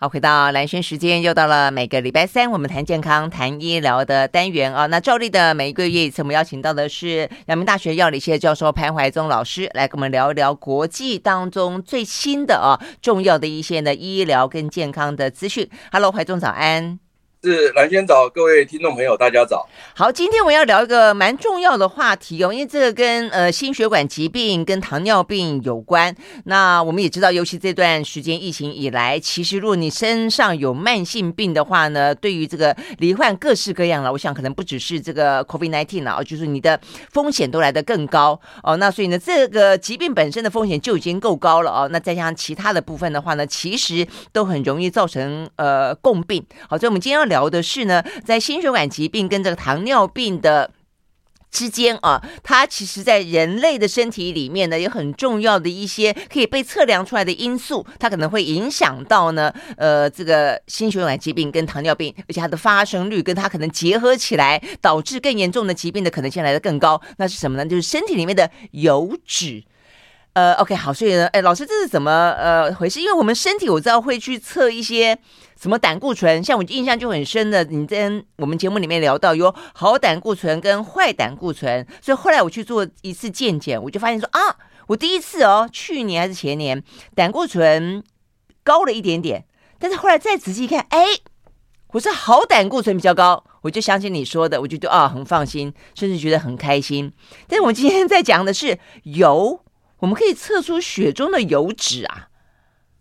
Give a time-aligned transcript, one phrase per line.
[0.00, 4.86] 好，回到蓝轩时间，又到了每个礼拜三，我们谈健康、谈医疗的单元啊。
[4.86, 15.68] 那照例的每一个月一次，我们邀请到的是阳明大学药理系的教授潘怀宗老师，来跟我们聊一聊国际当中最新的啊重要的一些的医疗跟健康的资讯。
[15.90, 17.07] Hello，怀宗早安。
[17.44, 19.64] 是蓝先早，各位听众朋友，大家早。
[19.94, 26.12] 好，今天我要聊一个蛮重要的话题哦，因为这个跟呃心血管疾病跟糖尿病有关。
[26.46, 36.80] 那我们也知道，尤其这段时间疫情以来，其实如果你身上有慢性病的话呢，对于这个罹患各式各样了，我想可能不只是这个 COVID-19 了，就是你的
[37.12, 38.76] 风险都来得更高哦。
[38.78, 41.88] 那所以呢，这个疾病本身的风险就已经够高了哦。
[41.92, 46.44] 那再加上其他的部分的话呢，其实都很容易造成呃共病。
[46.68, 47.27] 好，所以我们今天要。
[47.28, 50.70] 聊的是呢，在心血管疾病跟这个糖尿病的
[51.50, 67.00] 之间啊，它其实在人类的身体里面呢，有很重要的一些可以被测量出来的因素，它可能会影响到呢，呃，这个心血管疾病跟糖尿病，而且它的发生率跟它可能结合起来，导致更严重的疾病的可能性来得更高。
[67.16, 67.64] 那是什么呢？
[67.64, 69.64] 就是身体里面的油脂。
[70.38, 73.00] 呃，OK，好，所以呢，哎，老师，这是怎么呃回事？
[73.00, 75.18] 因为我们身体我知道会去测一些
[75.60, 84.54] 什么胆固醇，像我印象就很深的，你在我们节目里面聊到有好胆固醇跟坏胆固醇，所以后来我去做一次健检，我就发现说啊，
[84.86, 86.80] 我第一次哦，去年还是前年
[87.16, 88.00] 胆固醇
[88.62, 89.44] 高了一点点，
[89.80, 91.04] 但是后来再仔细一看，哎，
[91.94, 97.12] 我是好胆固醇比较高，我就相信你说的，我觉得啊很放心，甚至觉得很开心。
[97.48, 99.64] 但是我们今天在讲的是油。
[99.98, 102.28] 我们可以测出血中的油脂啊？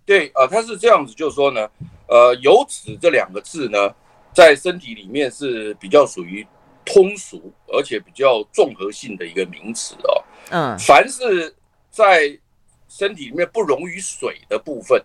[0.05, 1.69] 对啊，它是这样子，就是说呢，
[2.07, 3.93] 呃，油脂这两个字呢，
[4.33, 6.45] 在身体里面是比较属于
[6.85, 10.23] 通俗而且比较综合性的一个名词哦。
[10.49, 11.53] 嗯，凡是
[11.91, 12.39] 在
[12.87, 15.03] 身体里面不溶于水的部分，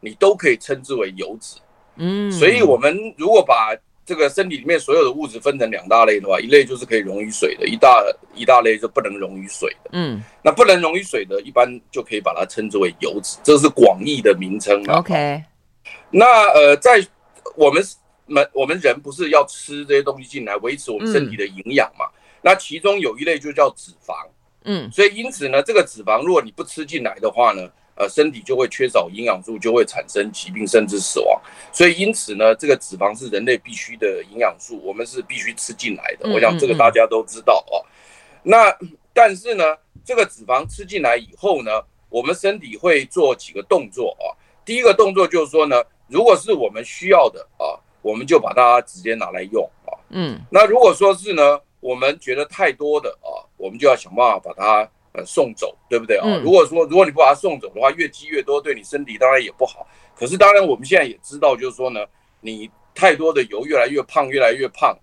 [0.00, 1.58] 你都可以称之为油脂。
[1.96, 9.90] 嗯，所以我们如果把这个身体里面所有的物质分成两大类的话，一类就是可以溶于水的，一大一大类就不能溶于水的。
[9.92, 14.84] 嗯，那不能溶于水的，一般就可以把它称之为油脂，这是广义的名称。
[14.88, 15.42] OK，
[16.10, 17.06] 那呃，在
[17.56, 17.82] 我们
[18.26, 22.04] 们我们人不是要吃这些东西进来维持我们身体的营养嘛？
[22.06, 24.14] 嗯，那其中有一类就叫脂肪。
[24.64, 31.38] 嗯，所以因此呢，这个脂肪如果你不吃进来的话呢，呃，身体就会缺少营养素，就会产生疾病，甚至死亡。
[31.70, 36.26] 所以，因此呢，这个脂肪是人类必须的营养素，我们是必须吃进来的。
[36.32, 37.84] 我想这个大家都知道哦。
[38.42, 38.74] 那
[39.12, 41.70] 但是呢，这个脂肪吃进来以后呢，
[42.08, 44.32] 我们身体会做几个动作啊。
[44.64, 49.92] 第一个动作就是说呢，如果是我们需要的啊，我们就把它直接拿来用啊。
[50.08, 50.40] 嗯。
[50.50, 54.90] 那如果说是呢，我们觉得太多的啊，我们就要想办法把它。
[55.14, 56.40] 呃，送走，对不对啊？
[56.42, 59.86] 如果说如果你不把它送走的话，越积越多，对你身体当然也不好。
[60.16, 62.00] 可是当然我们现在也知道，就是说呢，
[62.40, 64.96] 你太多的油越来越胖，越来越胖，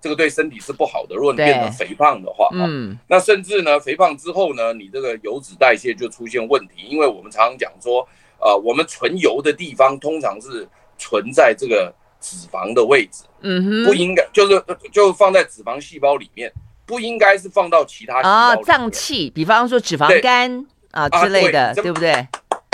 [0.00, 1.16] 这个对身体是不好的。
[1.16, 8.06] 如果你变成肥胖的话，嗯，那甚至呢，肥胖之后呢，你这个油脂代谢就出现问题，因为我们常常讲说，
[8.38, 14.62] 呃，我们存油的地方通常是存在这个脂肪的位置，嗯哼，不应该就是
[14.92, 16.52] 就放在脂肪细胞里面。
[16.90, 22.26] 不应该是放到其他啊脏器，比方说脂肪肝啊之类的，啊、对，对不对？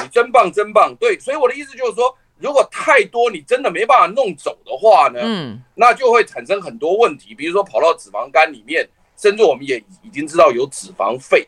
[0.03, 0.97] 你真棒，真棒。
[0.99, 8.89] 对，所以我的意思就是说，如果太多你真的没办法弄走的话呢，嗯，那就会产生很多问题，比如说跑到脂肪肝里面，
[9.19, 11.47] 甚至我们也已经知道有脂肪肺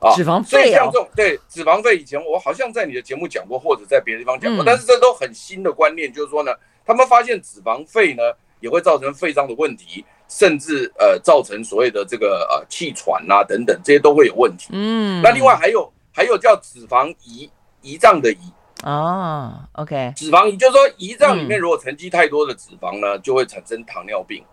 [0.00, 6.52] 啊，脂肪肺、哦、所以像这种对脂肪肺，以前我好像在你的节目讲过，或者在别的地方讲过，嗯、但是这都很新的观念，就是说呢，
[6.84, 8.22] 他们发现脂肪肺呢
[8.60, 10.04] 也会造成肺脏的问题。
[10.30, 14.68] 甚至呃造成所谓的这个呃气喘啊等等，这些都会有问题。
[14.70, 17.50] 嗯，那另外还有还有叫脂肪胰
[17.82, 18.38] 胰脏的胰
[18.84, 24.44] 哦，OK，脂肪胰就是说胰脏里面如果沉积太多的脂肪呢，就会产生糖尿病。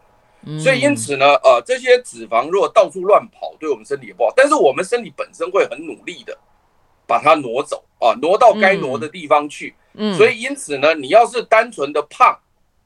[0.46, 4.34] 嗯，所以因此呢，呃这些脂肪如果到处乱跑，对我们身体也不好。
[4.36, 6.36] 但是我们身体本身会很努力的
[7.06, 9.76] 把它挪走啊，挪到该挪的地方去。
[9.94, 12.38] 嗯，所以因此呢，你要是单纯的胖，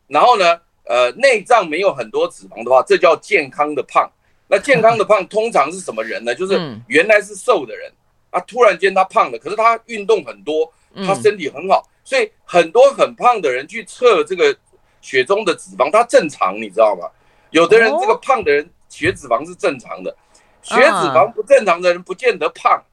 [0.08, 4.10] 然后呢，呃，内脏没有很多脂肪的话，这叫健康的胖。
[4.48, 6.36] 那健康的胖通常是什么人呢？
[6.36, 7.92] 就是原来是瘦的人
[8.32, 10.72] 啊，突然间他胖了，可是他运动很多，
[11.06, 14.54] 他身体很好，所以很多很胖的人去测这个
[15.02, 17.08] 血中的脂肪，他正常，你知道吗？
[17.52, 20.14] 有的人这个胖的人血脂肪是正常的，
[20.62, 22.84] 血脂肪不正常的人不见得胖，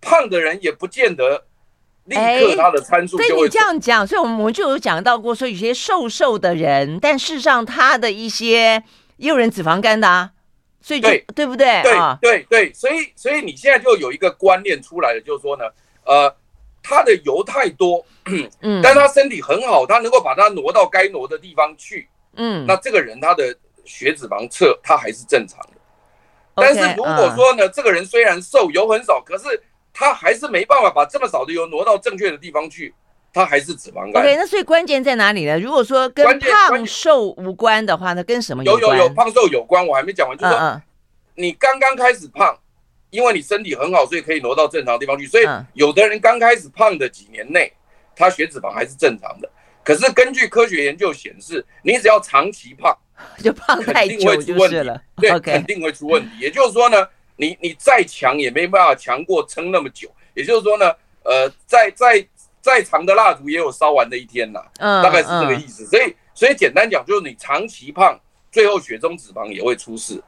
[0.00, 1.44] 胖的人也不见得。
[2.04, 3.28] 立刻他的参数就会。
[3.28, 8.82] 对你这样讲，所以我们我们就有讲到过，说有些瘦瘦的人，但事实上他的一些
[9.16, 10.30] 也有人脂肪肝的啊，
[10.80, 11.82] 所以就对，对不对？
[11.82, 15.64] 对对对，所以所以你现在就有一个观念出来了，就是说呢，
[16.04, 16.34] 呃，
[16.82, 18.48] 他的油太多，嗯，
[18.82, 23.54] 但他身体很好，他能够把它挪到该挪的地方去，嗯，那这个人他的
[23.84, 25.72] 血脂肪测他还是正常的。
[26.54, 29.62] 但是如果说呢，嗯、这个人虽然瘦，油很少，可是
[29.92, 32.94] 他还是没办法把这么少的油挪到正确的地方去，
[33.32, 34.22] 他还是脂肪肝。
[34.22, 35.58] OK，那所以关键在哪里呢？
[35.58, 38.78] 如果说跟胖瘦无关的话，那跟什么有？
[38.78, 40.82] 有有有，胖瘦有关，我还没讲完，就是说，
[41.34, 42.56] 你刚刚开始胖，
[43.10, 45.26] 因为你身体很好，所以可以挪到正常的地方去。
[45.26, 47.72] 所以嗯有的人刚开始胖的几年内，
[48.14, 49.50] 他血脂肪还是正常的。
[49.82, 52.96] 可是根据科学研究显示，你只要长期胖，
[53.42, 55.00] 就胖太久就是了。
[55.16, 56.30] 对肯定会出问题。
[56.38, 57.08] 也就是说呢，
[57.40, 60.10] 你你再强也没办法强过撑那么久。
[60.34, 60.92] 也就是说呢，
[61.24, 62.24] 呃，再再
[62.60, 64.60] 再长的蜡烛也有烧完的一天呐。
[64.78, 65.86] 嗯，大概是这个意思。
[65.86, 68.20] 所以所以简单讲，就是你长期胖，
[68.52, 70.22] 最后血中脂肪也会出事。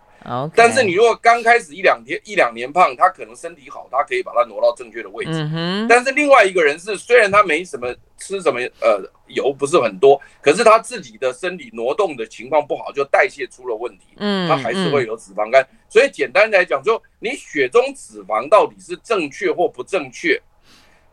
[0.55, 5.87] 但是你如果刚开始一两天、一两年胖，他可能身体好，他可以把它挪到正确的位置。
[5.89, 14.07] 但是另外一个人是，虽然他没什么吃什么，呃，油不是很多，可是他自己的身体挪动的情况不好，就代谢出了问题。
[14.17, 14.49] 嗯。
[14.49, 15.67] 他还是会有脂肪肝。
[15.89, 20.41] 所以简单来讲，就你血中脂肪到底是正确或不正确，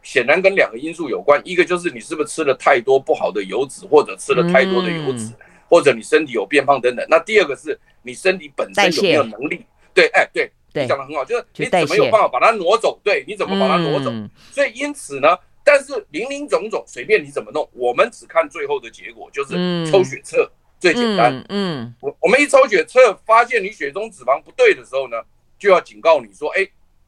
[0.01, 1.41] 显然跟两个因素有关。
[1.44, 5.31] 一个就是你是不是吃了太多不好的油脂，或者吃了太多的油脂，
[5.67, 7.05] 或者你身体有变胖等等。
[7.09, 7.79] 那第二个是。
[8.01, 9.66] 你身体本身有没有能力？
[9.94, 13.00] 对，哎，对，你讲得很好，就是你怎么有办法把它挪走？
[13.04, 14.12] 对，你怎么把它挪走？
[14.51, 20.50] 所以因此呢，但是林林总总，随便你怎么弄，我们只看最后的结果，就是抽血测
[20.80, 21.44] 最简单。
[21.50, 25.18] 嗯，我我们一抽血测，发现你血中脂肪不对的时候呢，
[25.57, 26.66] 就要警告你说，哎，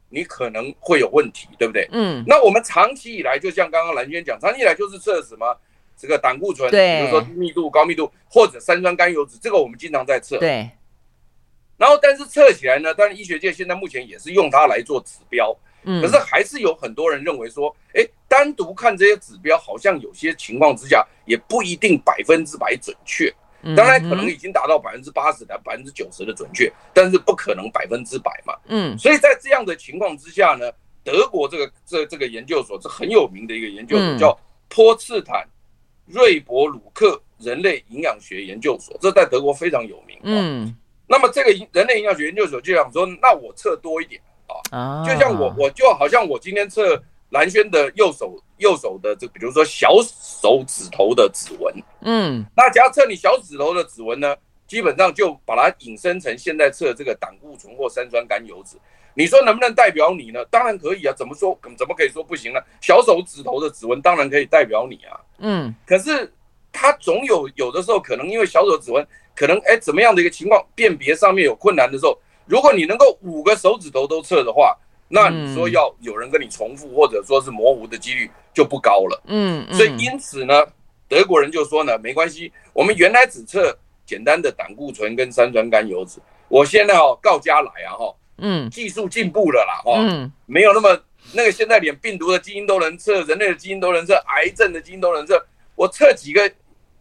[0.09, 1.87] 你可能会有问题，对不对？
[1.91, 5.57] 嗯，那我们长期以来，就像刚刚兰娟讲，长期以来就是测什么
[5.95, 10.37] 这个胆固醇，比如说低密度、高密度，或者三酸甘油脂，这个我们经常在测。
[10.37, 10.69] 对。
[11.81, 15.51] 然后，但是测起来呢，当然医学界现在目前也是用它来做指标，
[15.81, 23.33] 嗯，可是还是有很多人认为说，哎，单独看这些指标，好像有些情况之下也不一定百分之百准确。
[23.75, 28.53] 当然，可能已经达到百分之八十的、百分之九十的准确，但是不可能百分之百嘛。
[28.67, 30.71] 嗯，所以在这样的情况之下呢，
[31.03, 34.39] 德国这个这这个研究所是很有名的一个研究所，叫
[34.69, 35.47] 波茨坦
[36.05, 40.19] 瑞伯鲁克人类营养学研究所，这在德国非常有名。
[40.21, 40.75] 嗯。
[41.11, 44.21] 那么这个人类营养学研究所就想说，那我测多一点
[44.71, 54.33] 啊，就像我我就好像我今天测蓝轩的右手右手的这，比如说小手指头的指纹，嗯，那只要测你小指头的指纹呢，
[54.67, 58.77] 基本上就把它引申成现在测这个胆固醇或三酸甘油脂，
[59.13, 60.45] 你说能不能代表你呢？
[60.45, 62.61] 当然可以啊，怎么说怎么可以说不行呢？
[62.79, 66.31] 小手指头的指纹当然可以代表你啊，嗯，可是
[66.71, 69.05] 它总有有的时候可能因为小手指纹。
[69.35, 79.21] 可能哎，怎么样的一个情况辨别上面有困难的时候，如果你能够五个手指头都测的话，那你说要有人跟你重复或者说是模糊的几率就不高了。
[79.27, 80.53] 嗯，所以因此呢，
[81.07, 90.97] 德国人就说呢，没关系，我们原来只测简单的胆固醇跟三酸甘油脂，我现在哦告家来啊哈，嗯，技术进步了啦哈，嗯，没有那么
[91.33, 95.45] 那个现在连病毒的基因都能测，人类的基因都能测，癌症的基因都能测，
[95.75, 96.51] 我测几个。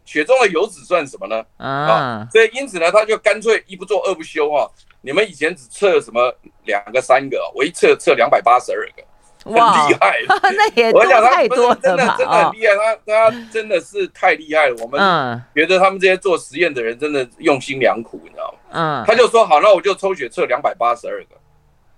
[0.05, 1.43] 血中的油脂算什么呢？
[1.57, 4.67] 啊，所以因此呢，他就干脆一不做二不休啊。
[5.03, 6.31] 你们以前只测什么
[6.65, 9.03] 两个三个，我一测测两百八十二个，
[9.45, 10.19] 很厉害。
[10.55, 11.81] 那也多太多了吧？
[11.81, 12.95] 真的真的很厉害，他
[13.31, 14.75] 他真的是太厉害了。
[14.79, 18.59] 我们觉得他们这些做实验的人真的用心良苦，你知道吗？
[18.73, 21.35] 嗯，他就说好，那我就抽血测两百八十二个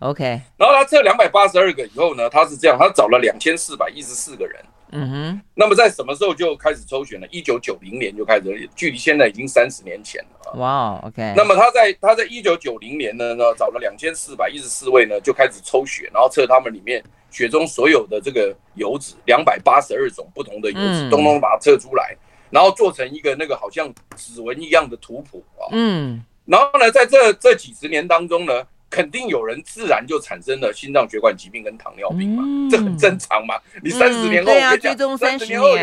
[0.03, 0.23] ，OK。
[0.57, 4.63] 然后他测两百八十二个以后呢，他是这样，他找了两千四百一十四个人。
[4.95, 7.25] 嗯哼，那么在什么时候就开始抽选呢？
[7.31, 10.53] 一九九零年就开始，距离现在已经三十年前了。
[10.59, 11.33] 哇，OK。
[11.35, 22.15] 那么他在他在一九九零年呢呢，找了两千四百一十四位呢，就开始抽血，然后测他们里面血中所有的这个油脂，两百八十二种不同的油脂，通通把它测出来，
[22.51, 25.71] 然后做成一个那个好像指纹一样的图谱啊。
[25.71, 28.61] 嗯，然后呢，在这这几十年当中呢。
[28.93, 33.55] 肯定有人自然就产生了心脏血管疾病跟糖尿病嘛，这很正常嘛。
[33.83, 35.77] 你三十年后，对啊，追踪三十年后有，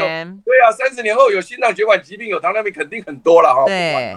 [0.45, 3.65] 对啊，三十年后有心脏血管疾病、有糖尿病，肯定很多了哈。
[3.67, 4.17] 对。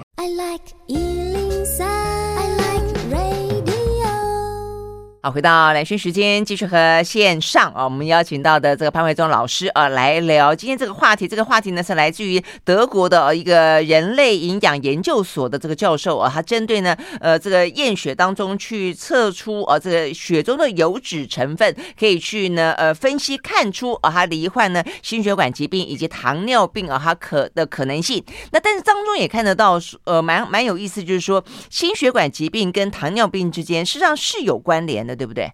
[5.25, 11.25] 好，回到兰萱时间，继续和线上啊，我们邀请到的这个潘惠忠老师啊来聊今天这个话题。
[11.25, 28.22] 这个话题呢是来自于德国的一个人类营养研究所的这个教授啊，他针对呢呃这个验血当中去测出啊这个血中的油脂成分，可以去呢呃分析看出啊他罹患呢心血管疾病以及糖尿病啊他可的可能性。
[28.51, 35.12] 那但是当中也看得到呃蛮蛮有意思，就是说心血管疾病跟糖尿病之间实际上是有关联的。
[35.15, 35.51] 对不对？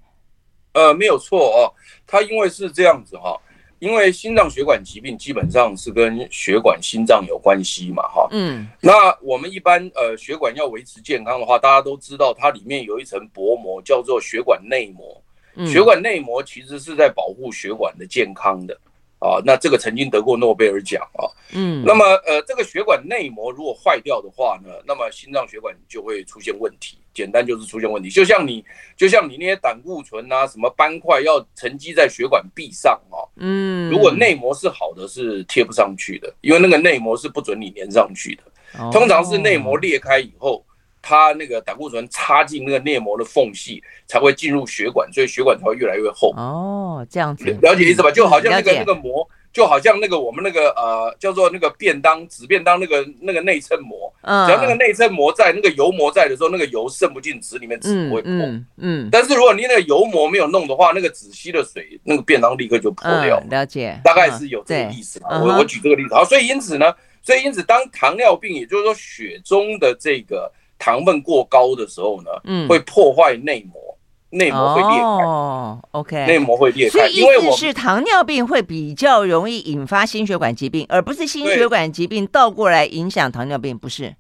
[0.73, 1.73] 呃，没有错哦。
[2.05, 3.35] 他因为是这样子哈，
[3.79, 15.23] 因为心脏血管疾病基本上是跟血管、心脏有关系嘛，哈，嗯，那我们一般呃血管要维持健康的话，大家都知道它里面有一层薄膜叫做血管内膜，
[15.65, 18.79] 血管内膜其实是在保护血管的健康的。
[19.21, 28.09] 啊，那这个曾经得过诺贝尔奖啊，嗯，那么呃，这个血管内膜如果坏掉的话呢，那么心脏血管就会出现问题，简单就是出现问题。
[28.09, 28.63] 就像你，
[28.95, 38.43] 就像你那些胆固醇啊，什么斑块要沉积在血管壁上啊，嗯，如果内膜是好的，是贴不上去的，因为那个内膜是不准你粘上去的，
[38.91, 40.63] 通常是内膜裂开以后。
[41.01, 46.33] 它那个胆固醇插进那个内膜的缝隙，才会进入血管，所以血管才会越来越厚。
[46.35, 48.11] 哦，这样子，了解意思吧？
[48.11, 54.08] 就好像那个那个膜，就好像那个我们那个呃叫做那个便当纸便当那个那个内衬膜。
[54.21, 54.45] 嗯。
[54.47, 58.31] 只要那个内衬膜在，那个油膜在的时候，那个油渗不进纸里面，纸不会破。
[58.31, 59.09] 嗯嗯。
[59.11, 63.41] 但是如果你那个油膜没有弄的话，那个纸吸了水，那个便当立刻就破掉。
[63.49, 63.99] 了解。
[64.03, 65.27] 大概是有这个意思吧。
[65.41, 66.13] 我我举这个例子。
[66.13, 70.51] 好，所以因此呢，所以因此当糖尿病，也就是说血中的这个。
[70.81, 73.88] 糖分过高的时候呢，嗯，会破坏内膜，
[74.31, 75.03] 内膜会裂开。
[75.03, 76.91] 哦，OK，内膜会裂开。
[76.91, 84.15] 所以意思是糖尿病会比较容易引发心血管疾病，而不是心血管疾病倒过来影响糖尿病，不是？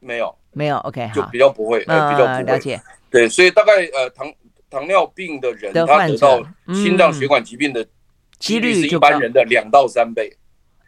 [0.00, 2.42] 没有，没有，OK，就比较不会，呃，比较不会。
[2.42, 2.80] 了解。
[3.10, 4.32] 对，所以大概呃，糖
[4.70, 6.40] 糖尿病的人，他得到
[6.72, 7.84] 心脏血管疾病的
[8.38, 10.36] 几率是一般人的两到三倍。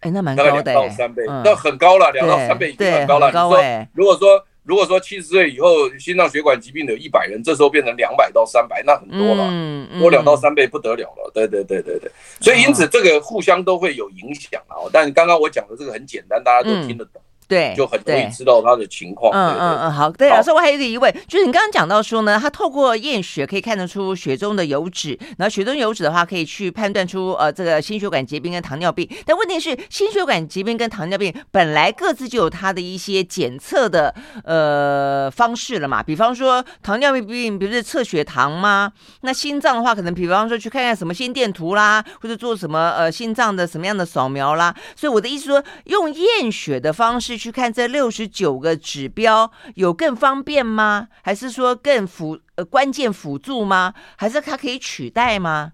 [0.01, 3.27] 哎，那蛮高的，两到三倍，那很高了，两到三倍已经很高了。
[3.27, 4.45] 你说，如果说。
[4.63, 9.51] 如果说七十岁以后心脏血管疾病的有一百人，这时候变成两百到三百，那很多了，
[9.99, 11.31] 多两到三倍不得了了。
[11.33, 14.77] 对对对对对，所以因此这个互相都会有影响啊。
[14.93, 17.21] 但刚刚我讲的这个很简单，大家都听得懂。
[17.51, 19.33] 对，就很容易知道他的情况。
[19.35, 20.09] 嗯嗯嗯，好。
[20.09, 29.09] 对，老师，我还有一个疑问，就是你刚刚讲到说呢，他透过验血可以看得出血中的油脂，然后血中油脂的话，可以去判断出呃这个心血管疾病跟糖尿病。
[29.27, 34.15] 但问题是，心血管疾病跟糖尿病本来各自就有它的一些检测的
[34.45, 36.01] 呃方式了嘛。
[36.01, 38.93] 比方说糖尿病病，不是测血糖吗？
[39.23, 44.73] 那心脏的话，可能比方说去看看什么心电图啦，或者做什么呃心脏的什么样的扫描啦。
[44.95, 47.40] 所以我的意思说，用验血的方式。
[47.41, 51.09] 去看这六十九个指标有更方便吗？
[51.23, 53.95] 还是说更辅呃关键辅助吗？
[54.17, 55.73] 还是它可以取代吗？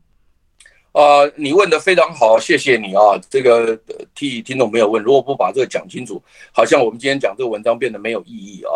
[0.92, 3.18] 呃，你问的非常好，谢谢你啊。
[3.28, 3.76] 这个
[4.14, 8.70] 替听众朋友问，如果不把这个讲清楚，好像我们今天讲这个文章变得没有意义啊。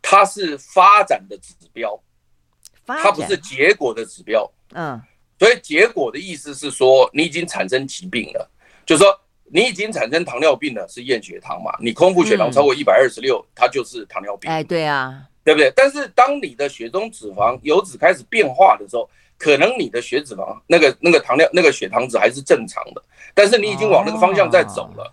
[0.00, 2.00] 它是发展的指标，
[2.86, 4.50] 它不是结果的指标。
[4.72, 4.98] 嗯，
[5.38, 8.50] 所以结果的意思是说，你已经产生疾病了，
[8.86, 9.20] 就是说。
[9.52, 11.72] 你已经产生糖尿病了，是验血糖嘛？
[11.80, 14.50] 你空腹血糖超过一百二十六，它就是糖尿病。
[14.50, 15.72] 哎，对啊，对不对？
[15.74, 23.02] 但是当你的血中脂肪油脂开始变化的时候，可能你的血脂肪那个那个糖尿那个血糖值还是正常的，
[23.34, 25.04] 但是你已经往那个方向在走了。
[25.04, 25.12] 哦、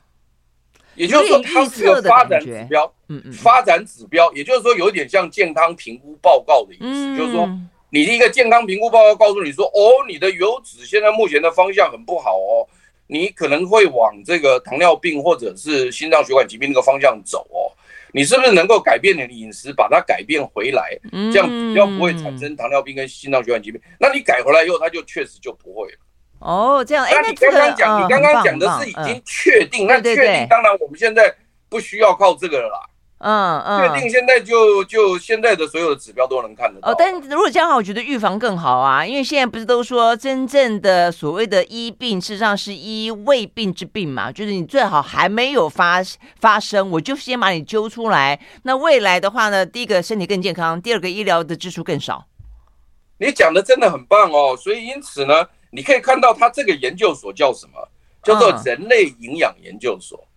[0.95, 2.93] 也就是说，它是一个发展指标。
[3.07, 3.31] 嗯嗯。
[3.33, 7.47] 发展指标，也就是说，有点像健康评估报告的意思，嗯、就是说，
[7.89, 12.67] 你的一个健康评估报告告诉你说，哦，你的油脂现在目前的方向很不好哦。
[13.07, 17.71] 你可能会往这个糖尿病或者是心脏血管疾病那个方向走哦，
[18.11, 20.97] 你是不是能够改变你的饮食，把它改变回来，
[21.31, 23.81] 这样比较不会产生糖尿病跟心脏血管疾病？
[23.99, 25.97] 那你改回来以后，它就确实就不会了。
[26.39, 27.07] 哦，这样。
[27.09, 31.33] 那你刚刚讲，你刚刚讲的是已经确定，那确定，当然我们现在
[31.69, 32.79] 不需要靠这个了啦。
[33.19, 36.91] 嗯嗯，确定现在就就现在的所有的指标都能看得到。
[36.91, 45.97] 哦，但如果这样的话，我觉得预防更好啊，因为现在不是都说真正的所谓的医病，事实上是医未病之病嘛，就是你最好还没有发
[46.39, 48.39] 发生，我就先把你揪出来。
[48.63, 52.25] 那未来的话呢，第一个身体更健康，第二个医疗的支出更少。
[53.17, 57.89] 你讲的真的很棒哦，所以因此呢，你可以看到他这个研究所叫什么？
[58.23, 60.19] 叫做人类营养研究所。
[60.19, 60.27] 嗯，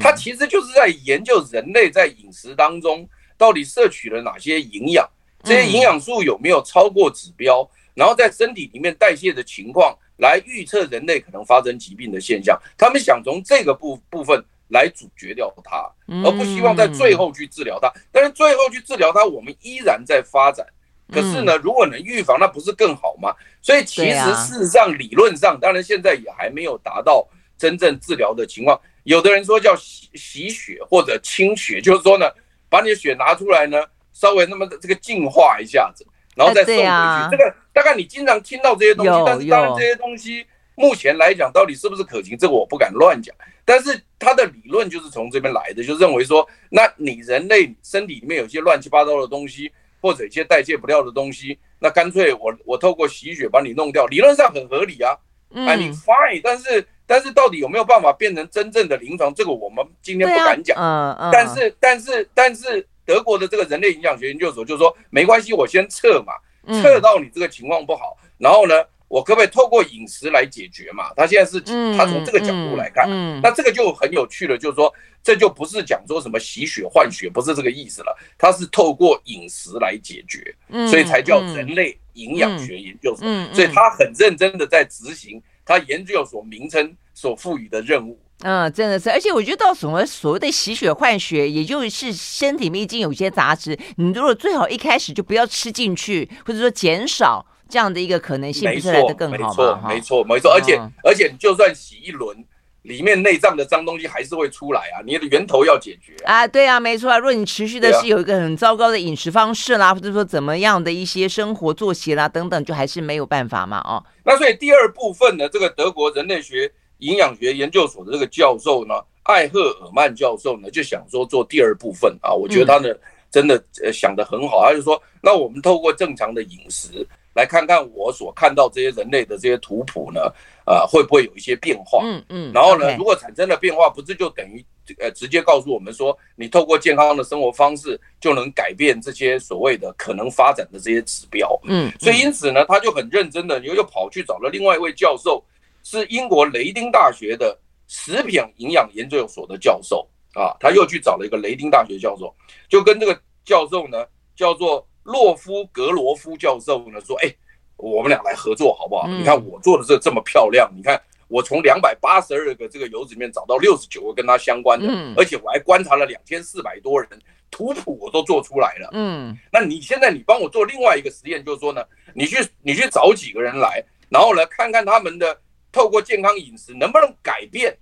[0.00, 5.08] 它其实就是在研究人类在饮食当中到底摄取了哪些营养，
[5.42, 12.60] 这些营养素有没有超过指标，然后在身体里面代谢的情况来预测人类可能发生疾病的现象。
[12.76, 15.90] 他们想从这个部部分来阻绝掉它，
[16.24, 17.92] 而不希望在最后去治疗它。
[18.12, 20.66] 但是最后去治疗它，我们依然在发展。
[21.10, 23.34] 可是呢，如果能预防，那不是更好吗？
[23.62, 28.78] 所以其实事实上，理论上，当然现在也还没有达到真正治疗的情况。
[29.08, 32.30] 有的人说叫洗洗血或者清血，就是说呢，
[32.68, 37.30] 把你的血拿出来呢，稍微那么这个净化一下子，然后再送回去。
[37.30, 43.34] 这个大概你经常听到这些东西，但是当然这些东西目前来讲到底是不是可行，这个我不敢乱讲。
[43.64, 49.72] 但是他的理论就是从这边来的，就认为说，那你人类身体里面有些乱七八糟的东西，
[50.02, 55.16] 或者一些代谢不掉的东西，那干脆我我透过洗血把你弄掉，理论上很合理啊
[55.54, 56.86] ，I mean fine，但是。
[57.08, 60.76] 但是到底有没有办法变成真正的临床，这个我们今天不敢讲。
[60.78, 61.30] 嗯嗯。
[61.32, 66.34] 但是但是但是德国的这个人类营养学研究所就说没关系，我先测嘛，
[66.80, 68.74] 测到你这个情况不好，然后呢，
[69.08, 71.10] 我可不可以透过饮食来解决嘛？
[71.16, 71.58] 他现在是
[71.96, 73.08] 他从这个角度来看，
[73.40, 74.94] 那这个就很有趣了，就是说。
[75.20, 78.16] 这就不是讲说什么洗血换血，不是这个意思了。
[78.38, 80.54] 它是透过饮食来解决，
[80.88, 83.26] 所以才叫人类营养学研究所。
[83.52, 88.18] 所以他很认真的在执行他研究所名称所赋予的任务。
[88.40, 89.10] 嗯，真的是。
[89.10, 99.88] 而且我觉得到什么所谓的洗血换血，也就是身体里面已经有一些杂质，你如果最好一开始就不要吃进去，或者说减少这样的一个可能性，不是来的更好吗？
[99.88, 100.52] 没错，没错，没错。
[100.52, 102.44] 而且而且，你就算洗一轮。
[102.88, 105.04] 里面内脏的脏东西还是会出来啊！
[105.04, 107.18] 你的源头要解决啊，对啊，没错啊。
[107.18, 114.02] 如果你持续的是有一个很糟糕的饮食方式啦，或者说怎么样的一些生活作息啦等等，就还是没有办法嘛，哦。
[114.24, 122.88] 那所以第二部分呢，这个德国人类学营养学研究所的这个教授呢，艾赫尔曼教授呢，就想说做第二部分啊，我觉得他呢
[123.30, 127.06] 真的呃想得很好，他就说，那我们透过正常的饮食。
[127.34, 130.20] 来看看我所看到这些人类的这些图谱呢，
[130.66, 132.00] 呃，会不会有一些变化？
[132.02, 132.52] 嗯嗯。
[132.52, 134.64] 然后呢，如果产生了变化，不是就等于
[134.98, 141.56] 呃直接告诉我们说，你透过健康的生活方式就能改变这些所谓的可能发展的这些指标？
[141.62, 141.92] 嗯。
[142.00, 145.40] 所以因此呢，他就很认真的又又跑去找了另外一位教授，
[145.84, 147.56] 是英国雷丁大学的
[147.86, 150.04] 食品营养研究所的教授
[150.34, 152.34] 啊，他又去找了一个雷丁大学教授，
[152.68, 154.86] 就跟这个教授呢叫做。
[155.04, 157.34] 洛夫格罗夫教授呢说：“哎，
[157.78, 159.08] 我们俩来合作好不好？
[159.08, 167.08] 你看我做的这这么漂亮，你看我从两百八十二个这个油脂里面找到六十九个跟它相关的，而且我还观察了两千四百多人，
[167.50, 168.90] 图谱我都做出来了。
[168.92, 171.82] 嗯，那你现在你帮我做另外一个实验，就是说呢，
[172.12, 175.40] 你去你去找几个人来，然后呢看看他们的
[175.72, 177.74] 透过健康饮食能不能改变。”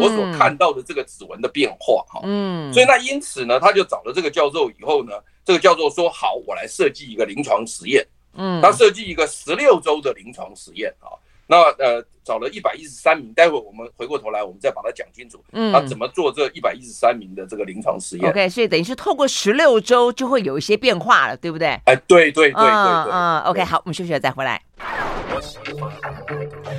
[0.00, 5.12] 我所看到的这个指纹的变化，哈，嗯，所以那因此呢，他就找了这个教授以后呢，
[5.44, 11.12] 这个教授说好，我来设计一个临床实验，嗯，他设计一个十六周的临床实验啊，
[11.46, 21.68] 那呃找了一百一十三名，待会我们回过头来，我们再把它讲清楚，嗯，他怎么做这一百一十三名的这个临床实验？OK，所以等于是透过十六周就会有一些变化了，对不对？
[21.84, 24.62] 哎，对对对对对，嗯，OK，好，我们休息了再回来。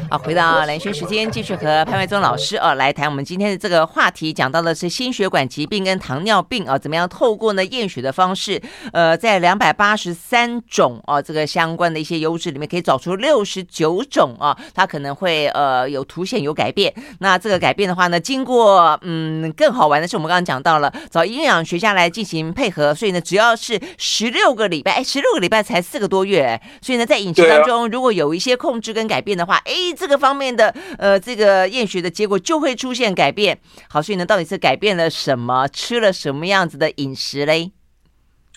[0.09, 16.93] 好，回到蓝轩时间，继续和潘维宗老师啊来谈我们今天的这个话题，讲到的是心血管疾病跟糖尿病啊，怎么样透过呢验血的方式，呃，在两百八十三种啊这个相关的一些油脂里面，可以找出六十九种啊，它可能会呃有凸显有改变。
[17.19, 29.73] 那这个改变的话呢，经过嗯更好玩的是，我们刚刚讲到了找营养学家来进行配合，所以呢，只要是十六个礼拜，哎，十六个礼拜才四个多月，所以呢，在饮食当中如果有一些控制跟改变的话，哎。
[29.95, 33.57] 这个方面的呃，这个验血的结果就会出现改变。
[33.87, 35.67] 好，所以呢，到底是改变了什么？
[35.67, 37.71] 吃了什么样子的饮食嘞？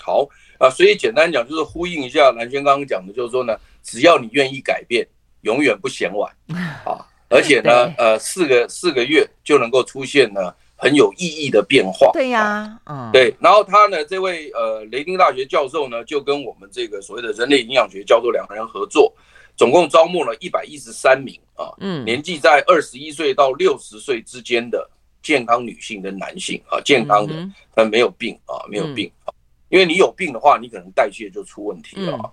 [0.00, 0.26] 好
[0.58, 5.06] 啊，所以简单讲就是呼应一下蓝轩刚刚讲的，就是说呢，只要你愿意改变，
[5.42, 6.32] 永远不嫌晚
[6.84, 7.04] 啊。
[7.28, 12.10] 而且呢，呃，四个四个月就能够出现呢很有意义的变化。
[12.12, 13.32] 对呀，嗯，对。
[13.38, 19.14] 然后他呢，这位呃雷丁大学教授呢，就跟我们这个所谓的人类营养学教授两个人合作。
[19.56, 24.88] 总共招募了一百一十三名啊，嗯，年纪在二十一岁到六十岁之间的
[25.22, 27.34] 健康女性跟男性啊，健康的，
[27.74, 29.32] 但没有病啊，没有病啊，
[29.70, 32.30] 因为你有病的话，你可能代谢就出问题了啊。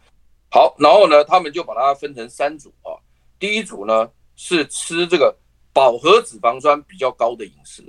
[0.52, 2.92] 好，然后呢，他们就把它分成三组啊，
[3.40, 5.36] 第一组呢是吃这个
[5.72, 7.82] 饱和脂肪酸比较高的饮食，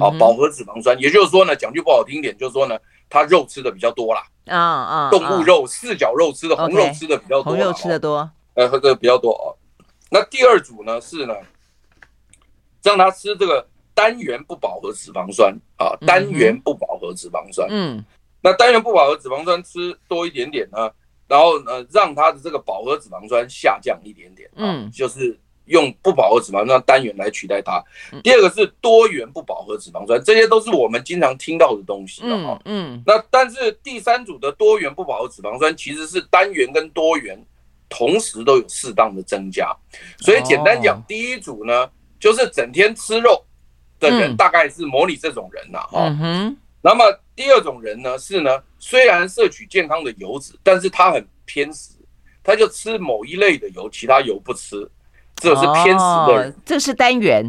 [0.00, 2.76] 啊，饱和脂肪酸，也就是说呢，讲句不好听点，就是说呢，
[3.08, 8.28] 他肉吃的比较多啦，啊啊，动物肉、四角肉吃的红肉吃的比较多，红肉吃的多。
[8.54, 9.56] 呃，喝的比较多哦。
[10.10, 11.34] 那第二组呢是呢，
[12.82, 17.66] 让他吃这个单元不饱和脂肪酸啊，单元不饱和脂肪酸。
[17.70, 18.04] 嗯。
[18.42, 20.90] 那单元不饱和脂肪酸吃多一点点呢，
[21.26, 24.50] 然后呢，让他的这个饱和脂肪酸下降一点点。
[24.56, 24.90] 嗯。
[24.90, 27.82] 就是用不饱和脂肪酸单元来取代它。
[28.22, 32.60] 第二个是多元不饱和脂肪酸，这些都是我们经常听到的东西了啊。
[32.66, 33.02] 嗯。
[33.06, 37.42] 那但是第三组的多元不饱和脂肪酸其实是单元跟多元。
[37.94, 39.70] 同时都有适当的增加，
[40.18, 43.44] 所以简单讲，第一组呢，就是整天吃肉
[44.00, 46.08] 的人，大概是模拟这种人呐，哈。
[46.80, 47.04] 那么
[47.36, 51.90] 第二种人呢，是呢，虽然摄取健康的油脂，但是他很偏食，
[52.42, 54.90] 他就吃某一类的油，其他油不吃，
[55.36, 56.56] 这是偏食的人。
[56.64, 57.44] 这是单元。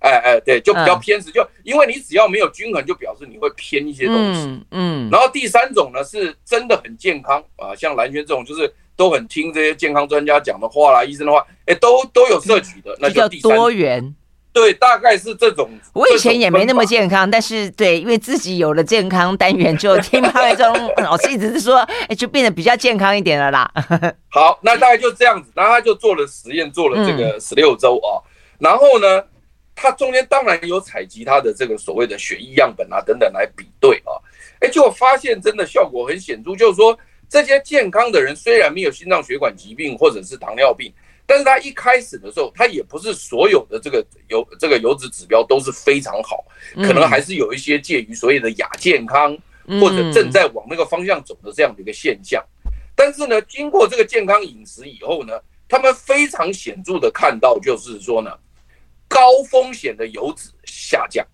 [0.00, 4.62] 哎哎，对，就比较偏食，就因为你只要没有均衡，就表示你会偏一些东西。
[4.72, 5.08] 嗯。
[5.10, 8.70] 然后第三种呢，是真的很健康啊，像兰萱这种，就是。
[9.00, 14.14] 都很听这些健康专家讲的话啦，医生的话，哎，都都有摄取的，那就第三多元，
[14.52, 15.70] 对，大概是这种。
[15.94, 20.66] 我以前也没那么健康，但是对，因为自己有了健康单元，就听潘怀宗
[20.98, 23.72] 老师一直是说，哎，就变得比较健康一点了啦。
[24.28, 29.24] 好，那大概就这样子，然后他就做了实验，做了这个十六周啊，嗯、然后呢，
[29.74, 34.12] 他中间当然有采集他的这个所谓的血液样本啊等等来比对啊，
[34.60, 36.98] 哎，结果发现真的效果很显著，就是说
[37.30, 40.92] 这些健康的人虽然没有心脏血管疾病或者是糖尿病。
[41.26, 49.38] 但是他一开始的时候，他也不是所有的这个油这个油脂指标都是非常好，可能还是有一些介于所谓的亚健康
[49.80, 52.44] 或者正在往那个方向走的这样的一个现象。
[52.96, 58.36] 但是呢，经过这个健康饮食以后呢，他们非常显著的看到，就是说呢，
[59.06, 61.24] 高风险的油脂下降，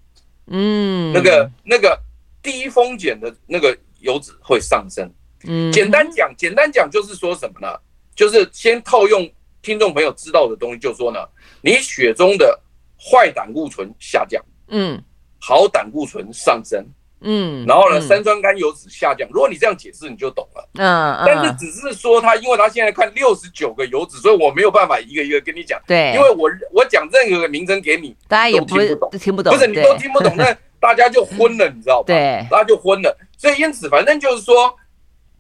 [0.48, 1.98] 嗯，那个那个
[2.42, 5.10] 低风险的那个油脂会上升。
[5.46, 7.68] 嗯，简单讲，简单讲就是说什么呢？
[8.14, 9.28] 就是先套用。
[9.62, 11.18] 听众朋友知道的东西，就是说呢，
[11.60, 12.56] 你血中的
[12.96, 15.02] 坏胆固醇下降，嗯，
[15.40, 16.86] 好胆固醇上升，
[17.22, 19.28] 嗯，然后呢，三酸甘油脂下降。
[19.32, 32.06] 如果你这样解释，你就懂了，嗯，但是只是说他，因为他现在看六十九个油脂，所以我没有办法一个一个跟你讲，对，因为我我讲任何个名称给你，大家也不听不懂，听不懂，不是你都听不懂，那大家就昏了，你知道吧？
[32.14, 33.18] 对，大家就昏了。
[33.36, 34.72] 所以因此，反正就是说，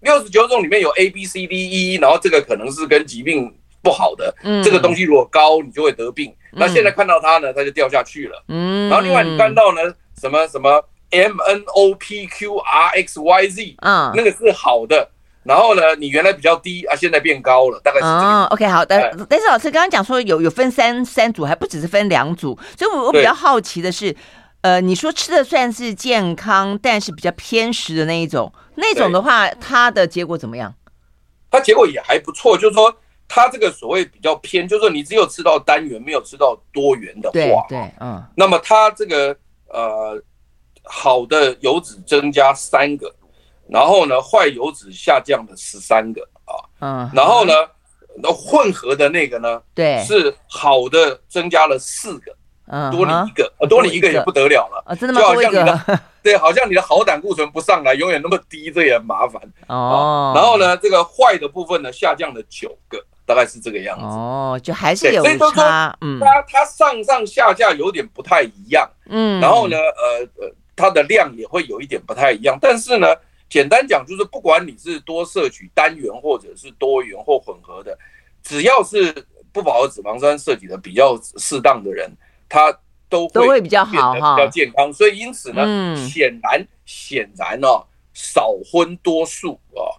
[0.00, 3.54] 六十九种里面有 A B C D E，然后这个可能是跟疾病。
[3.82, 6.34] 不好的，嗯，这个东西如果高，你就会得病。
[6.50, 8.42] 那现在看到它呢，它就掉下去了。
[8.48, 9.80] 嗯，然后另外你看到呢，
[10.20, 15.08] 什么什么 M N O P Q R X Y Z，嗯，那个是好的。
[15.44, 18.46] 然后呢，你原来比较低啊，现在变高了，大概是这样。
[18.46, 19.16] OK，好的。
[19.30, 22.58] 但是老师刚刚讲说有有分三三组，还不只是分两组。
[22.76, 24.12] 所以我我比较好奇的是，
[24.66, 30.74] 呃，你说吃的算是健康，但是比较偏食的那一种，那种的话，它的结果怎么样？
[31.48, 32.92] 它结果也还不错，就是说。
[33.28, 39.36] 它这个所谓比较偏，就是说你只有吃到单元，没有吃到多元的话，对，对，嗯，那么它这个
[39.68, 40.22] 呃
[40.84, 43.12] 好的油脂增加三个，
[43.68, 47.52] 然后呢坏油脂下降了十三个啊，嗯，然后呢
[48.22, 52.32] 那混合的那个呢，对，是好的增加了四个。
[52.68, 54.94] 嗯，多你一个，呃，多你一个也不得了了啊！
[54.94, 55.20] 真的吗？
[55.20, 60.32] 就好像你的，对，好像你的好胆固醇不上来，永远那么低，这也很麻烦哦。
[60.34, 64.04] 然后呢，这个坏的部分呢，下降了九个，大概是这个样子。
[64.04, 65.96] 哦，就还是有差。
[66.00, 68.90] 嗯，它它上上下下有点不太一样。
[69.08, 72.58] 嗯，然后呢，呃呃，它的量也会有一点不太一样。
[72.60, 73.06] 但是呢，
[73.48, 77.96] 简单讲就是，不管你是多摄取单元或者是多元或混合的，
[78.42, 79.14] 只要是
[79.52, 82.10] 不饱和脂肪酸摄取的比较适当的人。
[82.48, 82.72] 它
[83.08, 87.68] 都都会比较好哈，比较健康，所以因此呢，显然显然呢，
[88.12, 89.94] 少荤多素啊，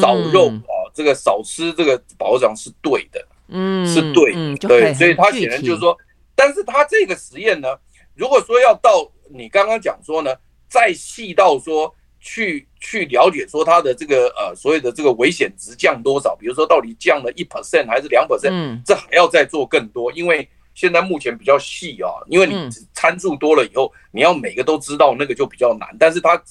[0.00, 5.96] 少肉啊，这个少吃这个保障是对的，嗯，是对的，对，所以他显然就是说，
[6.36, 7.68] 但是他这个实验呢，
[8.14, 10.32] 如果说要到你刚刚讲说呢，
[10.68, 20.48] 再细到说去去了解说它的这个呃所谓的这个危险值降多少，比如说到底降了一 percent 还是两 percent，这还要再做更多，因为。
[20.80, 22.54] 现在目前比较细啊，因为你
[22.94, 25.94] 参数多了以后，你要每个都知道那个就比较难。
[25.98, 26.42] 但是它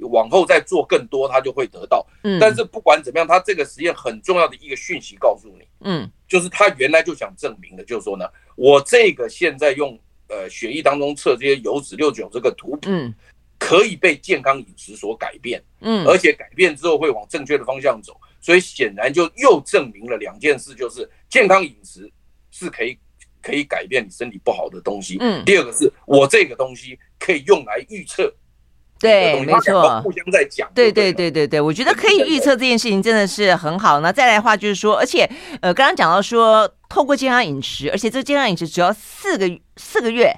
[0.00, 2.06] 往后再做更多，它就会得到。
[2.22, 12.90] 嗯，但是不管怎么样，它这个实验很重要的一个讯息告诉你，嗯，就是他原来就想证明的，就是说呢，我这个现在用呃血液当中测这些油脂六九这个图谱，
[13.58, 18.14] 可以被健康饮食所改变，嗯，而且改变之后会往正确的方向走。
[18.42, 22.12] 所以显然就又证明了两件事，就是健康饮食
[22.50, 22.98] 是可以。
[23.42, 25.16] 可以改变你身体不好的东西。
[25.20, 28.32] 嗯，第二个是我这个东西可以用来预测。
[28.98, 30.70] 对，没错，互相在讲。
[30.74, 34.00] 对对对对对，我觉得可以预测这件事情真的是很好。
[34.00, 35.24] 那再来的话就是说，而且
[35.62, 40.30] 呃，刚刚讲到说，透过健康饮食，而且这健康饮食只要四个四个月。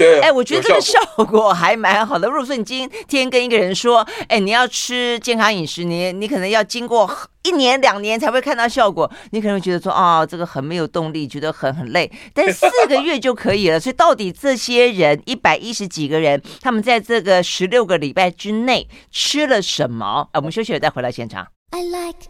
[0.00, 2.26] 对，哎，我觉得这个效果还蛮好的。
[2.26, 7.10] 如果说你今天跟一个人说，哎，你要吃健康饮食，你你可能要经过
[7.42, 12.10] 一年两年才会看到效果，你可能会觉得说，啊、哦，这个很没有动力，觉得很很累。
[12.32, 13.78] 但是四个月就可以了。
[13.80, 20.28] 所以到底这些人一百一十几个人，他们在这个十六个礼拜之内吃了什么？
[20.32, 21.46] 啊，我们休息了再回来现场。
[21.72, 22.26] I like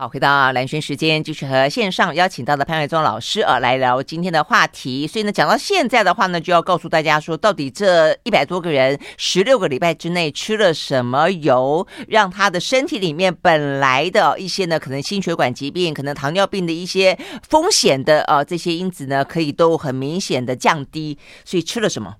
[0.00, 5.08] 好，回到蓝轩时间，继续和线上邀请到的潘怀宗老师啊来聊今天的话题。
[5.08, 21.18] 所以呢，讲到现在的话呢，就要告诉大家说，到底这一百多个人十六个礼拜之内吃了什么油，让他的身体里面本来的一些呢，可能心血管疾病、可能糖尿病的一些风险的啊这些因子呢，可以都很明显的降低。
[21.44, 22.14] 所以吃了什么？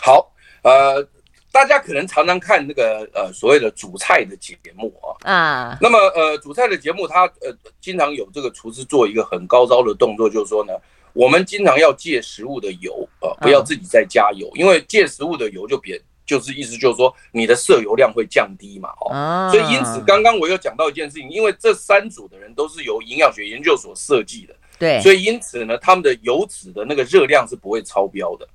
[0.00, 1.08] 好，呃。
[1.52, 10.72] 大家可能常常看那个呃所谓的主菜的节目啊，啊，那么呃主菜的节目，它呃经常有这个厨师做一个很高招的动作，就是说呢，
[11.12, 28.48] 我们经常要借食物的油啊，不要自己再加油，因为借食物的油就别就是意思就是说你的摄油量会降低嘛，哦，所以因此刚刚我又讲到一件事情，因为这三组的人都是由营养学研究所设计的，对，所以因此呢，他们的油脂的那个热量是不会超标的。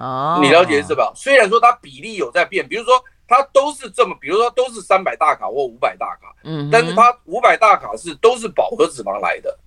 [0.00, 1.12] 哦，你了解是吧？
[1.14, 2.94] 虽然说它比例有在变，比如说
[3.28, 9.58] 它都是这么，比如说都是三百大卡或五百大卡，嗯，但是它五百大卡是都是饱和脂肪来的，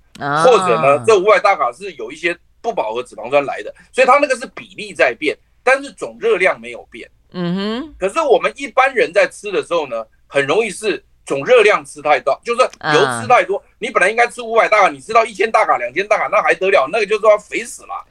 [0.44, 7.10] 或者呢，这五百大卡是有一些不饱和脂肪酸来的，所以它那个是比例在变，但是总热量没有变。
[7.32, 7.96] 嗯哼。
[8.00, 13.64] 可是我们一般人在吃的时候呢，很容易是总热量吃太多，就是油吃太多。
[13.80, 16.88] 你本来应该吃五百大卡，你吃到一千大卡、两千大卡，那还得了？
[16.92, 18.06] 那个就是要肥死了。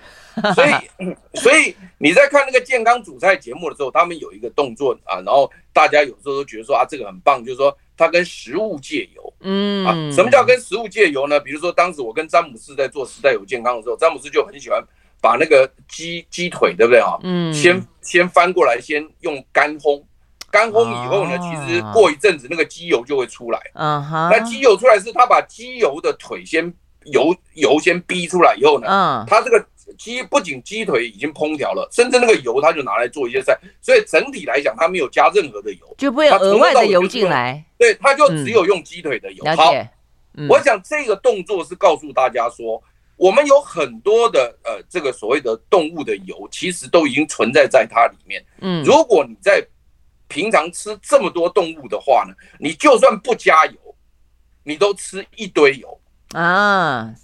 [0.54, 11.38] 所以，所以你在看那个健康主菜节目的时候，他们有一个动作啊，然后大家有时候都觉得说啊，这个很棒，就是说它跟食物借油，嗯，啊，什么叫跟食物借油呢？
[11.38, 14.82] 比如说当时我跟詹姆斯在做时代有健康的时候，詹姆斯就很喜欢
[15.20, 17.16] 把那个鸡鸡腿，对不对啊？
[17.22, 20.02] 嗯，先先翻过来，先用干烘，
[20.50, 26.72] 干烘以后呢，其实过一阵子那个鸡油就会出来，嗯哼，那鸡油出来是他把鸡油的腿先
[27.04, 29.64] 油油先逼出来以后呢，嗯，他这个。
[29.98, 37.64] 鸡不仅鸡腿已经烹调了，甚至那个油它就拿来做一些菜，所以整体来讲，它没有加任何的油，就不会有额外的油进来。
[37.78, 39.44] 对，它就只有用鸡腿的油。
[39.56, 39.72] 好，
[40.48, 42.82] 我想这个动作是告诉大家说，
[43.16, 48.44] 我们有很多的呃这个所谓的动物的油，其实都已经存在在它里面。
[48.60, 49.64] 嗯，如果你在
[50.28, 53.78] 平常吃这么多动物的话呢，你就算不加油，
[54.62, 56.00] 你都吃一堆油
[56.32, 57.14] 啊。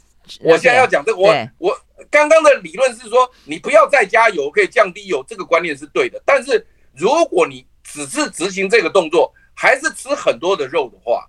[0.43, 1.81] 我现在要讲这个，我我。
[2.11, 6.23] 刚刚的理论是说，你不要再加油，可以降低油，这个观念是对的。
[6.25, 11.29] 但是如果你只是执行这个动作，还是吃很多的肉的话，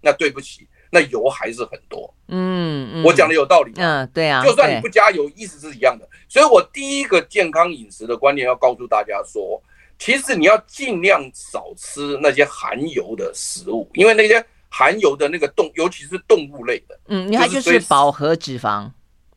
[0.00, 2.14] 那对不起，那油还是很多。
[2.28, 3.72] 嗯，嗯，我讲的有道理。
[3.76, 6.08] 嗯，对啊，就算你不加油，意思是一样的。
[6.28, 9.60] 所以我第一个健康饮食的观念要告诉大家说，
[9.98, 18.90] 其实你要尽量少吃那些含油的食物，因为那些含油的那个动，尤其是动物类的，嗯，你看就是饱和脂肪，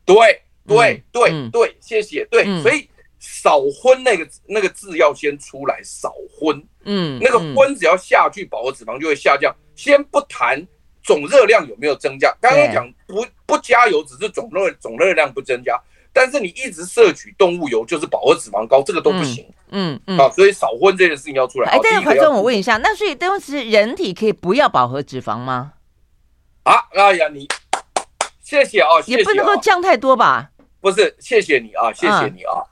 [0.04, 0.42] 对。
[0.68, 2.24] 对对对，谢谢。
[2.30, 6.62] 对，所以少荤那个那个字要先出来，少荤。
[6.84, 9.54] 嗯，那个荤只要下去，饱和脂肪就会下降。
[9.74, 10.64] 先不谈
[11.02, 15.80] 总热量有没有增加，刚刚讲不不加油，只是总热总热量不增加。
[16.12, 19.46] 但是你一直摄取动物油，就是饱和脂肪高，这个都不行。
[19.70, 20.18] 嗯嗯。
[20.18, 21.70] 好，所以少荤这件事情要出来。
[21.70, 25.74] 哎，但是怀中，我问一下，那所以当时人体可以不要饱和脂肪吗？
[26.64, 27.46] 啊，哎呀，你
[28.42, 30.50] 谢谢啊，也不能够降太多吧。
[30.80, 32.62] 不是，谢谢你啊，谢谢你啊。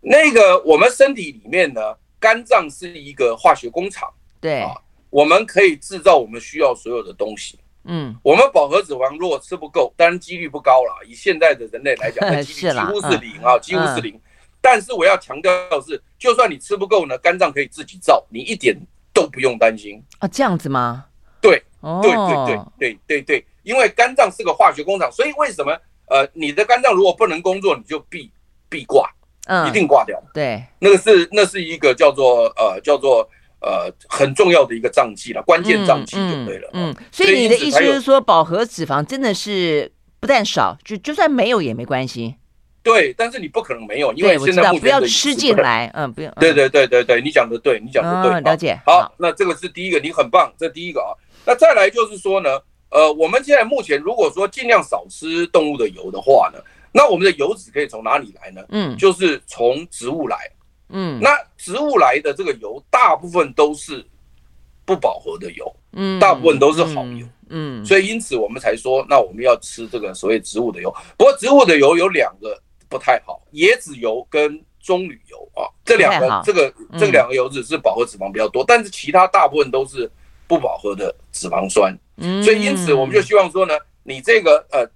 [0.00, 1.80] 那个，我们身体里面呢，
[2.20, 4.74] 肝脏是一个化学工厂，对啊，
[5.08, 7.58] 我们可以制造我们需要所有的东西。
[7.84, 11.04] 嗯，我们饱和脂肪如果吃不够，当然几率不高了。
[11.06, 14.20] 以现在的人类来讲， 那几率几乎是零啊，几乎是零。
[14.60, 18.74] 但是我要强调的是，就算你吃不够呢，肝脏可以自己造，你一点
[19.12, 20.28] 都不用担心啊。
[20.28, 21.06] 这样子吗？
[21.40, 21.62] 对，
[22.02, 25.78] 对对对对对对，因为肝脏是个化学工厂，所以为什么？
[26.06, 28.30] 呃，你的肝脏如果不能工作，你就必
[28.68, 29.08] 必挂，
[29.46, 30.22] 嗯，一定挂掉。
[30.34, 33.26] 对，那个是那是一个叫做呃叫做
[33.60, 36.68] 呃很重要的一个脏器了，关键脏器就对了。
[36.74, 39.90] 嗯，嗯，所以你的意思是说，饱和脂肪真的是
[40.20, 42.34] 不但少，就就算没有也没关系。
[42.82, 46.30] 对，但是你不可能没有，因为现在不要吃进来，嗯，不用。
[46.38, 48.78] 对对对对对，你讲的对，你讲的对，了解。
[48.84, 51.16] 好，那这个是第一个，你很棒，这第一个啊。
[51.46, 52.60] 那再来就是说呢。
[52.94, 56.60] 呃，我们现在目前如果说尽量少吃动物的油的话呢，
[56.92, 58.64] 那我们的油脂可以从哪里来呢？
[58.68, 60.48] 嗯，就是从植物来。
[60.90, 64.04] 嗯，那植物来的这个油大部分都是
[64.84, 70.94] 不饱和的油，嗯，大部分都是好油，嗯，所以因此我们才说，那我们要吃这个所谓植物的油。
[71.16, 72.56] 不过植物的油有两个
[72.88, 80.08] 不太好，椰子油跟棕榈油啊，这两个这个这两个油脂是饱和脂肪比较多，但是其他大部分都是
[80.46, 81.92] 不饱和的脂肪酸。
[82.42, 84.88] 所以因此我们就希望说呢，你这个呃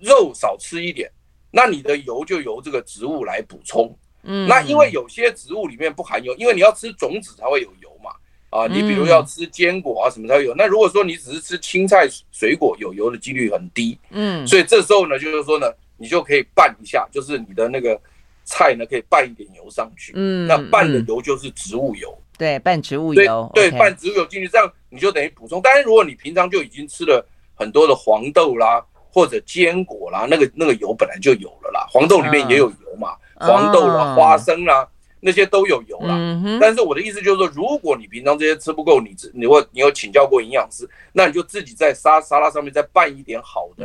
[0.00, 1.10] 肉少吃一点，
[1.50, 3.96] 那你的油就由这个植物来补充。
[4.22, 8.10] 嗯，那因为有些植物里面不含油，因为你要吃种子才会有油嘛。
[8.50, 10.54] 啊，你比如要吃坚果啊什么才会有。
[10.54, 13.98] 那如果说你只是吃青菜水果，有油的几率很低。
[14.08, 15.66] 嗯，所以这时候呢，就是说呢，
[15.98, 18.00] 你就可以拌一下，就是你的那个
[18.44, 20.12] 菜呢可以拌一点油上去。
[20.16, 22.18] 嗯，那拌的油就是植物油。
[22.38, 25.60] 对，拌植物油，对，拌植物油进去，这样你就等于补充。
[25.60, 28.80] 当然，如果你平常就已经吃了很多的黄豆啦，
[29.12, 31.86] 或者坚果啦，那个那个油本来就有了啦。
[31.90, 34.88] 黄豆里面也有油嘛，黄豆啦、花生啦，
[35.20, 36.16] 那些都有油啦。
[36.60, 43.84] 但是我的意思就是说，如果你平常这些吃不够，你你或你有请教过营养师，那你就自己在沙沙拉上面再拌一点好的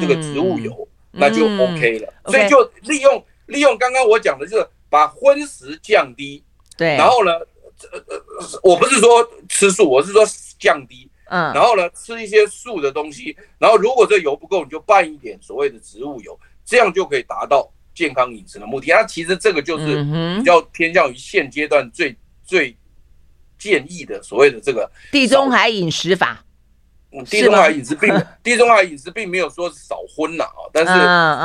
[0.00, 2.12] 这个植物油，嗯、那就 OK 了。
[2.24, 6.42] 嗯、所以就利用.利用刚刚我讲的，就是把荤食降低。
[6.76, 6.96] 对。
[6.96, 7.32] 然后呢，
[8.62, 10.24] 我不是说吃素，我是说
[10.58, 11.10] 降低。
[11.26, 11.52] 嗯。
[11.54, 13.36] 然后呢，吃一些素的东西。
[13.58, 17.70] 然后如果这油不够，你就拌一点所谓的植物油，这样就可以达到。
[17.94, 20.02] 健康饮食的目的，它其实这个就是
[20.38, 22.74] 比较偏向于现阶段最最
[23.58, 26.42] 建议的所谓的这个地中海饮食法。
[27.12, 28.10] 嗯，地中海饮食并
[28.42, 30.92] 地中海饮食并没有说少荤呐啊，但是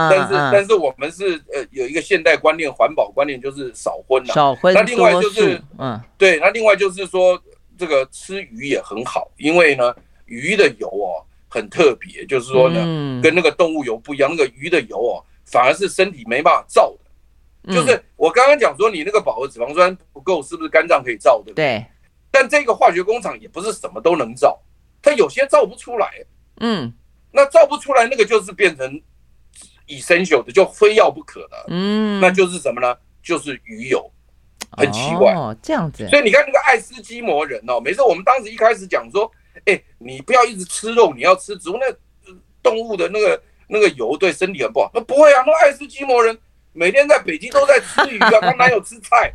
[0.09, 4.33] 但是但是我们是呃有一个现代观念、环保观念，就是少荤呐。
[4.33, 4.73] 少荤。
[4.73, 7.41] 那另外就是嗯，对，那另外就是说
[7.77, 9.93] 这个吃鱼也很好，因为呢
[10.25, 15.23] 鱼的油哦很特别，就是说呢跟那个动物油不一样，那个鱼的油哦。
[15.49, 16.93] 反而是身体没办法造
[17.63, 21.53] 的，就是我刚刚讲说你那个饱和脂肪酸不够，是不是肝脏可以造的？
[21.53, 21.85] 对。
[22.29, 24.59] 但这个化学工厂也不是什么都能造，
[25.09, 26.11] 它有些造不出来。
[26.59, 26.93] 嗯。
[27.31, 29.01] 那造不出来，那个就是变成
[29.87, 31.65] essential 的，就非要不可的。
[31.69, 32.19] 嗯。
[32.19, 32.95] 那就是什么呢？
[33.23, 34.11] 就是鱼油，
[34.71, 35.33] 很奇怪。
[35.33, 36.07] 哦，这样子。
[36.09, 39.31] 所以你看那个爱斯基摩人哦，每次我们当时一开始讲说，
[39.65, 43.41] 哎，你不要一直吃肉，你要吃植物，那动物的那个。
[43.69, 44.89] 那个油对身体很不好。
[44.93, 46.39] 那不会啊，那爱斯基摩人
[46.71, 49.29] 每天在北京都在吃鱼啊， 他哪有吃菜？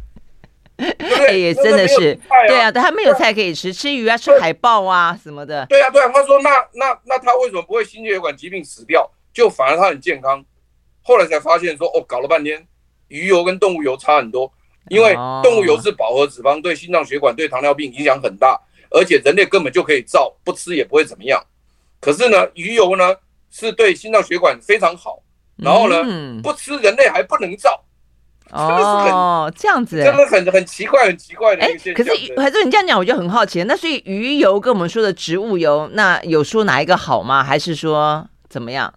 [0.76, 1.40] 对对？
[1.40, 5.64] 也真的是，对啊，他没有菜可以吃，吃鱼啊，吃海豹啊什么的。
[5.66, 9.10] 对啊，对啊，他说那那那他为什么不会心血管疾病死掉？
[9.32, 10.44] 就反而他很健康。
[11.02, 12.66] 后来才发现说，哦，搞了半天，
[13.08, 14.52] 鱼油跟动物油差很多，
[14.88, 21.44] 因为动物油是饱和脂肪，对心脏血管、对糖尿病影响很大，而且人类根本就可以造，不吃也不会怎么样。
[22.00, 23.14] 可是呢，鱼油呢？
[23.54, 25.22] 是对心脏血管非常好，
[25.56, 27.84] 然后呢，嗯、不吃人类还不能造，
[28.52, 32.04] 哦，这样子，真的很很奇怪，很奇怪的一个现象。
[32.04, 33.62] 可是还是你这样讲，我就很好奇。
[33.64, 37.42] 那所以鱼油跟我们说的植物油，那有说哪一个好吗？
[37.42, 38.92] 还是说怎么样？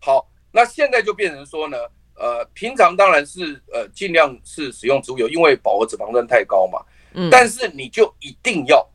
[0.00, 1.76] 好，那现在就变成说呢，
[2.14, 6.78] 呃，平常当然是呃尽量是使用植物油，因为饱和脂肪酸太高嘛。
[7.14, 8.86] 嗯，但是你就一定要。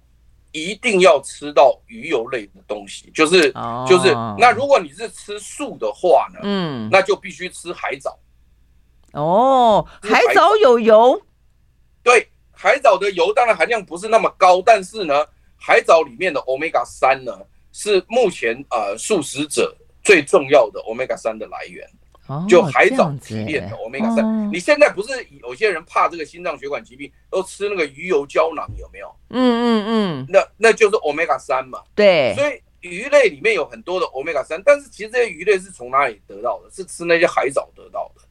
[0.54, 3.88] 一定要吃到鱼油类的东西，就是、oh.
[3.88, 4.13] 就是。
[4.38, 6.41] 那如果你是吃素的话呢？
[6.44, 8.20] 嗯，那就必须吃海藻。
[9.13, 11.21] 哦，海藻有油？
[12.04, 15.26] 对，海藻的油当然含量不是那么高，但是呢，
[15.58, 17.38] 海藻里面的 Omega 三呢，
[17.71, 21.88] 是目前呃素食者最重要的 Omega 三的来源。
[22.47, 25.10] 就海藻提炼的欧米伽三，你现在不是
[25.41, 29.13] 有些人怕这个心脏血管疾病，都吃那个鱼油胶囊有没有？
[29.32, 31.82] 嗯嗯嗯，那那就是欧米伽三嘛。
[31.93, 36.69] 对，所以鱼类里面有很多的欧米伽三，但是其实这些鱼类是从哪里得到的？
[36.71, 38.21] 是吃那些海藻得到的。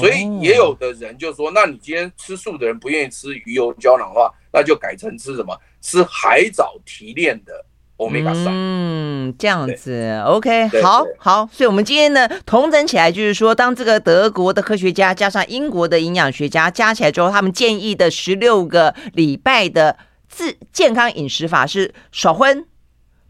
[0.00, 5.58] 所以也有的人就说，那你今天吃素的人不愿意吃鱼油胶囊的话，那就改成吃什么？
[5.80, 7.64] 吃海藻提炼的。
[7.96, 19.96] Omega 三，嗯，这样子，OK，好好，所以，我们今天呢，同整起来就是说，当这个德国的科学家加上英国的营养学家加起来之后，他们建议的十六个礼拜的
[20.28, 22.66] 自健康饮食法是少荤、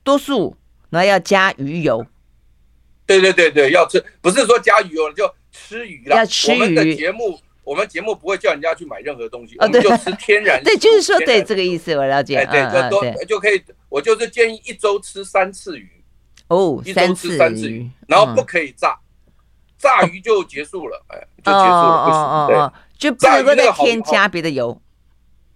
[0.03, 0.57] 多素，
[0.89, 2.07] 然后要加鱼油。
[3.05, 6.17] 对对对对，要吃，不是说加鱼油就吃鱼了。
[6.17, 6.55] 要吃鱼。
[6.55, 7.39] 我们的节目。
[7.65, 10.61] 我们节目不会叫人家去买任何东西，我们就吃天然。
[10.63, 12.37] 对，就是说，对这个意思，我了解。
[12.37, 13.59] 哎对，就都就可以。
[13.89, 15.91] 我就是建议一周吃三次鱼。
[16.49, 18.99] 哦，一周吃三次鱼，然后不可以炸，
[19.79, 22.47] 炸鱼就结束了，哎，就结束了，不行。
[22.49, 24.79] 对，就不能再添加别的油。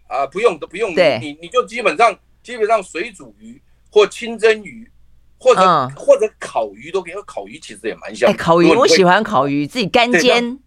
[0.06, 4.90] 啊，不用都不用，你你你就基本上基本上水煮鱼或清蒸鱼，
[5.38, 7.14] 或者或者烤鱼都可以。
[7.26, 8.32] 烤鱼其实也蛮香。
[8.36, 10.58] 烤鱼我喜欢烤鱼，自己干煎。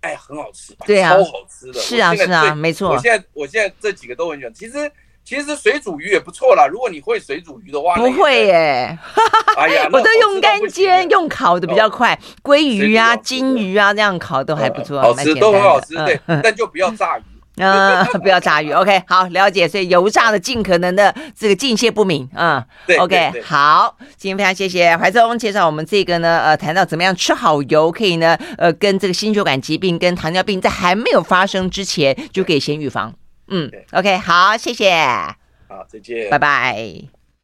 [0.00, 1.80] 哎，很好吃，对啊，超好吃的。
[1.80, 2.90] 是啊，是啊，没错。
[2.90, 4.54] 我现在，我现在这几个都很喜欢。
[4.54, 4.90] 其实，
[5.24, 6.68] 其实水煮鱼也不错啦。
[6.70, 8.96] 如果你会水煮鱼的话，不会耶。
[9.58, 12.16] 哎呀， 我都用干煎，用烤的比较快。
[12.44, 15.94] 鲑鱼啊，金鱼啊，这样烤都还不错，好吃，都很好吃。
[16.04, 17.22] 对， 但就不要炸鱼。
[17.62, 18.70] 嗯，不要炸鱼。
[18.72, 19.68] OK，好，了解。
[19.68, 22.28] 所以油炸的尽可能的这个尽泄不明。
[22.34, 22.62] 嗯
[22.98, 23.96] ，OK，好。
[24.16, 33.12] 今天非常谢谢怀宗介绍我们这个呢，呃，谈到怎么样吃好油可以呢，呃，跟这个心血管疾病跟糖尿病在还没有发生之前就可以先预防。
[33.48, 34.92] 嗯，OK，好，谢谢。
[35.68, 37.17] 好，再见，拜拜。